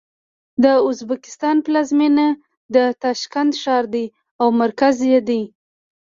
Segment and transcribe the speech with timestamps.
[0.63, 2.27] د ازبکستان پلازمېنه
[2.75, 4.05] د تاشکند ښار دی
[4.41, 5.41] او مرکز یې دی.